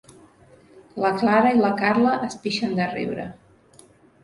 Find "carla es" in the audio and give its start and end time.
1.83-2.41